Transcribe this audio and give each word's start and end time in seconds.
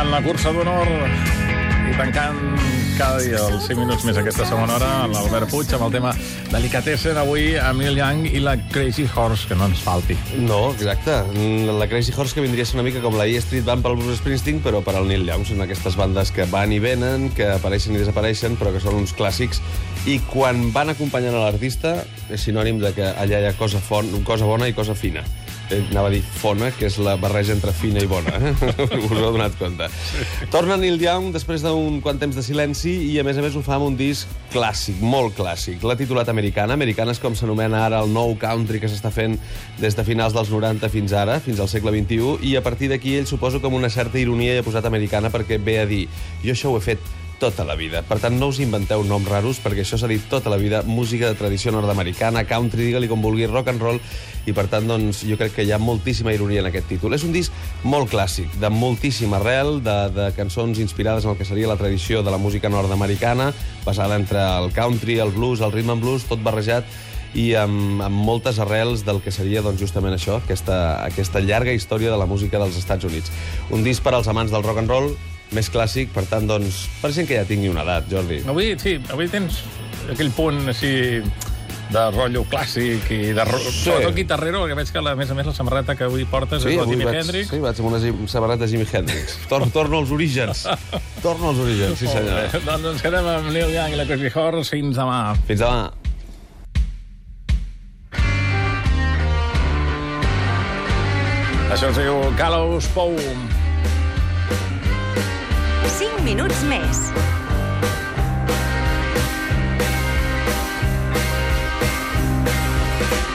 tancant 0.00 0.14
la 0.16 0.24
cursa 0.24 0.50
d'honor 0.56 0.88
i 1.90 1.96
tancant 1.98 2.38
cada 2.96 3.18
dia 3.20 3.40
els 3.52 3.66
5 3.66 3.82
minuts 3.82 4.04
més 4.08 4.16
aquesta 4.16 4.46
segona 4.48 4.78
hora, 4.78 4.88
l'Albert 5.12 5.50
Puig 5.52 5.68
amb 5.76 5.84
el 5.86 5.92
tema 5.92 6.12
Delicatessen 6.48 7.18
avui 7.20 7.58
amb 7.60 7.82
Neil 7.84 8.00
Young 8.00 8.24
i 8.30 8.40
la 8.40 8.54
Crazy 8.72 9.04
Horse, 9.04 9.44
que 9.50 9.58
no 9.60 9.68
ens 9.68 9.82
falti. 9.84 10.16
No, 10.40 10.70
exacte. 10.72 11.18
La 11.76 11.88
Crazy 11.90 12.14
Horse 12.16 12.32
que 12.32 12.44
vindria 12.44 12.64
a 12.64 12.70
ser 12.70 12.78
una 12.78 12.86
mica 12.86 13.02
com 13.04 13.18
la 13.18 13.26
E 13.28 13.36
Street 13.44 13.66
Band 13.66 13.84
pel 13.84 13.98
Bruce 14.00 14.22
Springsteen, 14.22 14.62
però 14.64 14.80
per 14.84 14.96
al 14.96 15.08
Neil 15.10 15.28
Young. 15.28 15.44
Són 15.50 15.60
aquestes 15.66 15.98
bandes 16.00 16.32
que 16.32 16.48
van 16.48 16.72
i 16.72 16.80
venen, 16.80 17.28
que 17.36 17.50
apareixen 17.58 17.92
i 17.92 18.00
desapareixen, 18.00 18.56
però 18.60 18.72
que 18.72 18.80
són 18.80 18.96
uns 19.02 19.12
clàssics. 19.16 19.60
I 20.08 20.16
quan 20.32 20.70
van 20.72 20.94
acompanyant 20.94 21.36
a 21.36 21.44
l'artista, 21.44 21.98
és 22.32 22.48
sinònim 22.48 22.80
de 22.80 22.94
que 22.96 23.12
allà 23.12 23.44
hi 23.44 23.52
ha 23.52 23.56
cosa, 23.60 23.84
fon, 23.84 24.08
cosa 24.24 24.48
bona 24.48 24.70
i 24.70 24.76
cosa 24.76 24.96
fina. 24.96 25.26
Eh, 25.70 25.84
anava 25.92 26.08
a 26.08 26.12
dir 26.12 26.20
fona, 26.22 26.72
que 26.74 26.88
és 26.88 26.96
la 26.98 27.14
barreja 27.20 27.54
entre 27.54 27.72
fina 27.76 28.02
i 28.02 28.08
bona. 28.10 28.34
Eh? 28.34 28.52
Us 29.06 29.14
heu 29.14 29.30
donat 29.36 29.54
compte. 29.60 29.86
Torna 30.50 30.78
Neil 30.80 30.98
Young 31.02 31.30
després 31.34 31.62
d'un 31.62 32.00
quant 32.02 32.18
temps 32.18 32.34
de 32.34 32.42
silenci 32.42 32.96
i, 33.06 33.12
a 33.20 33.24
més 33.26 33.38
a 33.38 33.44
més, 33.44 33.54
ho 33.54 33.62
fa 33.62 33.76
amb 33.78 33.90
un 33.92 33.98
disc 33.98 34.30
clàssic, 34.50 34.98
molt 34.98 35.36
clàssic. 35.38 35.84
L'ha 35.86 35.98
titulat 35.98 36.28
Americana. 36.32 36.74
Americana 36.74 37.14
és 37.14 37.22
com 37.22 37.38
s'anomena 37.38 37.84
ara 37.86 38.02
el 38.02 38.10
nou 38.10 38.34
country 38.40 38.82
que 38.82 38.90
s'està 38.90 39.14
fent 39.14 39.38
des 39.78 39.94
de 39.94 40.06
finals 40.06 40.34
dels 40.34 40.50
90 40.50 40.90
fins 40.90 41.14
ara, 41.14 41.38
fins 41.44 41.62
al 41.62 41.70
segle 41.70 41.94
XXI, 41.94 42.40
i 42.50 42.56
a 42.58 42.64
partir 42.66 42.90
d'aquí 42.90 43.14
ell 43.20 43.30
suposo 43.30 43.62
que 43.62 43.70
amb 43.70 43.78
una 43.78 43.92
certa 43.94 44.18
ironia 44.18 44.56
hi 44.56 44.64
ha 44.64 44.66
posat 44.66 44.90
Americana 44.90 45.30
perquè 45.30 45.60
ve 45.62 45.78
a 45.78 45.86
dir 45.86 46.06
jo 46.42 46.54
això 46.54 46.74
ho 46.74 46.78
he 46.80 46.86
fet 46.90 47.19
tota 47.40 47.64
la 47.64 47.74
vida. 47.74 48.04
Per 48.06 48.20
tant, 48.20 48.36
no 48.38 48.50
us 48.52 48.60
inventeu 48.62 49.02
noms 49.08 49.26
raros, 49.26 49.58
perquè 49.64 49.82
això 49.82 49.98
s'ha 49.98 50.10
dit 50.10 50.22
tota 50.30 50.52
la 50.52 50.60
vida, 50.60 50.84
música 50.86 51.26
de 51.26 51.38
tradició 51.38 51.72
nord-americana, 51.74 52.44
country, 52.46 52.90
digue-li 52.90 53.08
com 53.10 53.24
vulgui, 53.24 53.48
rock 53.48 53.72
and 53.72 53.82
roll, 53.82 53.98
i 54.46 54.54
per 54.56 54.68
tant, 54.70 54.86
doncs, 54.86 55.24
jo 55.26 55.40
crec 55.40 55.56
que 55.56 55.64
hi 55.66 55.72
ha 55.72 55.80
moltíssima 55.80 56.34
ironia 56.36 56.60
en 56.62 56.70
aquest 56.70 56.90
títol. 56.92 57.16
És 57.16 57.24
un 57.26 57.32
disc 57.34 57.50
molt 57.82 58.12
clàssic, 58.12 58.52
de 58.60 58.70
moltíssima 58.70 59.40
arrel, 59.40 59.80
de, 59.82 59.98
de 60.14 60.30
cançons 60.36 60.78
inspirades 60.84 61.24
en 61.24 61.34
el 61.34 61.40
que 61.40 61.48
seria 61.48 61.70
la 61.70 61.78
tradició 61.80 62.22
de 62.22 62.30
la 62.30 62.38
música 62.38 62.70
nord-americana, 62.70 63.50
basada 63.86 64.20
entre 64.20 64.44
el 64.60 64.70
country, 64.76 65.18
el 65.18 65.32
blues, 65.32 65.64
el 65.64 65.72
rhythm 65.72 65.96
and 65.96 66.04
blues, 66.04 66.28
tot 66.28 66.44
barrejat, 66.44 66.84
i 67.34 67.52
amb, 67.54 68.00
amb 68.02 68.24
moltes 68.26 68.58
arrels 68.58 69.04
del 69.06 69.20
que 69.22 69.32
seria 69.32 69.62
doncs, 69.62 69.80
justament 69.80 70.16
això, 70.16 70.40
aquesta, 70.42 71.00
aquesta 71.06 71.40
llarga 71.40 71.72
història 71.72 72.10
de 72.10 72.18
la 72.18 72.26
música 72.26 72.58
dels 72.58 72.78
Estats 72.78 73.06
Units. 73.06 73.32
Un 73.70 73.86
disc 73.86 74.02
per 74.02 74.16
als 74.16 74.28
amants 74.28 74.52
del 74.52 74.66
rock 74.66 74.82
and 74.82 74.90
roll, 74.90 75.12
més 75.56 75.70
clàssic, 75.72 76.12
per 76.14 76.24
tant, 76.30 76.46
doncs, 76.46 76.84
per 77.02 77.12
gent 77.14 77.28
que 77.28 77.38
ja 77.38 77.46
tingui 77.48 77.70
una 77.72 77.84
edat, 77.86 78.08
Jordi. 78.10 78.42
Avui, 78.50 78.74
sí, 78.80 78.98
avui 79.10 79.30
tens 79.30 79.62
aquell 80.10 80.30
punt 80.34 80.68
així 80.70 81.22
de 81.90 82.02
rotllo 82.14 82.44
clàssic 82.50 83.08
i 83.10 83.32
de 83.34 83.44
ro... 83.46 83.58
sí. 83.58 83.72
sobretot 83.82 84.14
guitarrero, 84.14 84.62
perquè 84.62 84.76
veig 84.78 84.92
que, 84.94 85.02
a 85.02 85.14
més 85.18 85.30
a 85.32 85.36
més, 85.38 85.48
la 85.50 85.54
samarreta 85.56 85.96
que 85.98 86.06
avui 86.06 86.26
portes 86.30 86.62
sí, 86.62 86.74
és 86.74 86.78
la 86.78 86.86
Jimi 86.86 87.06
vaig, 87.08 87.18
Hendrix. 87.20 87.50
Sí, 87.50 87.58
vaig 87.62 87.80
amb 87.82 87.90
una 87.90 88.28
samarreta 88.30 88.68
Jimi 88.70 88.86
Hendrix. 88.86 89.38
Tor 89.50 89.66
torno 89.74 89.98
als 90.02 90.12
orígens. 90.14 90.66
Torno 91.24 91.50
als 91.50 91.62
orígens, 91.66 91.98
sí 91.98 92.06
senyor. 92.06 92.44
Bé. 92.44 92.62
Doncs 92.68 92.92
ens 92.94 93.02
quedem 93.06 93.32
amb 93.34 93.50
Neil 93.50 93.74
Young 93.74 93.96
i 93.96 93.98
la 93.98 94.06
Crazy 94.06 94.30
Horse. 94.30 94.70
Fins 94.70 95.00
demà. 95.00 95.34
Fins 95.50 95.64
demà. 95.64 95.90
Això 101.70 101.90
es 101.90 101.98
diu 101.98 102.22
Gallows 102.38 102.86
Poem. 102.94 103.59
5 106.30 106.36
minuts 106.36 106.62
més. 106.62 106.98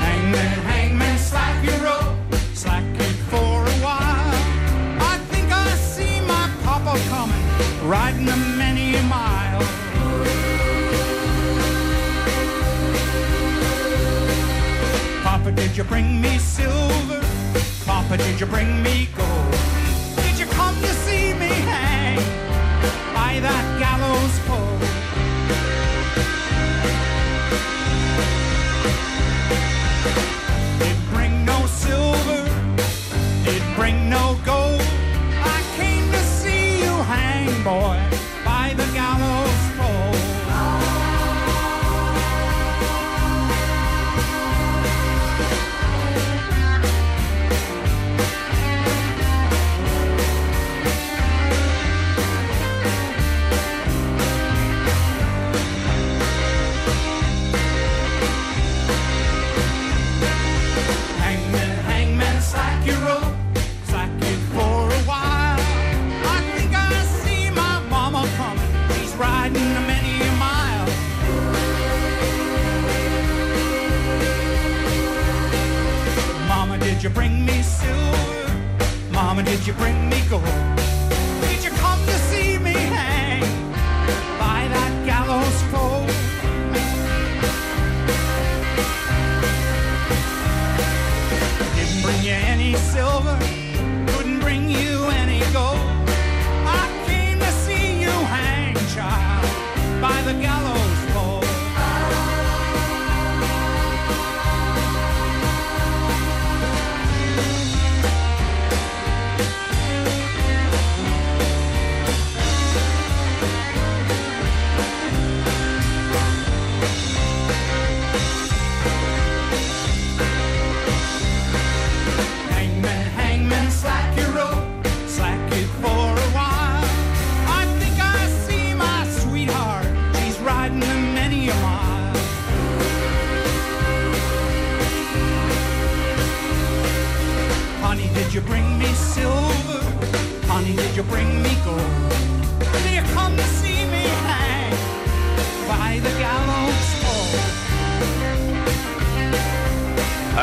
Hangman, 0.00 0.54
hangman, 0.68 1.18
slack 1.18 1.64
your 1.64 1.76
rope, 1.84 2.16
slack 2.54 2.84
it 2.94 3.16
for 3.28 3.66
a 3.66 3.76
while. 3.84 4.38
I 5.12 5.18
think 5.30 5.52
I 5.52 5.68
see 5.74 6.20
my 6.20 6.48
papa 6.64 6.98
coming, 7.10 7.44
riding 7.86 8.28
a 8.28 8.36
many 8.56 8.96
a 8.96 9.02
mile. 9.02 9.64
Papa, 15.22 15.52
did 15.52 15.76
you 15.76 15.84
bring 15.84 16.22
me 16.22 16.38
silver? 16.38 17.20
Papa, 17.84 18.16
did 18.16 18.40
you 18.40 18.46
bring 18.46 18.82
me 18.82 19.08
gold? 19.14 19.77
That 23.40 23.78
gallows 23.78 24.38
pole? 24.46 24.78
Did 76.98 77.04
you 77.04 77.10
bring 77.10 77.46
me 77.46 77.62
silver? 77.62 78.52
Mama, 79.12 79.44
did 79.44 79.64
you 79.64 79.72
bring 79.74 80.08
me 80.08 80.20
gold? 80.28 80.42
Did 81.42 81.62
you 81.62 81.70
come 81.78 82.04
to 82.04 82.18
see 82.28 82.58
me 82.58 82.72
hang 82.72 83.42
by 84.36 84.66
that 84.74 85.06
gallows 85.06 85.62
pole? 85.70 86.04
Didn't 91.76 92.02
bring 92.02 92.20
you 92.24 92.32
any 92.32 92.74
silver, 92.74 93.38
couldn't 94.14 94.40
bring 94.40 94.68
you 94.68 95.04
any 95.22 95.38
gold. 95.52 95.78
I 96.66 97.04
came 97.06 97.38
to 97.38 97.52
see 97.62 98.00
you 98.00 98.10
hang, 98.10 98.74
child, 98.96 100.02
by 100.02 100.20
the 100.22 100.36
gallows 100.42 100.77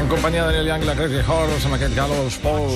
En 0.00 0.08
compañía 0.08 0.46
de 0.46 0.54
Neil 0.54 0.66
Young, 0.66 0.84
la 0.84 0.94
Crazy 0.94 1.20
Horse, 1.28 1.68
Maquette 1.68 1.94
Gallows, 1.94 2.38
Paul. 2.38 2.70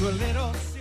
you 0.00 0.08
a 0.08 0.10
little 0.10 0.73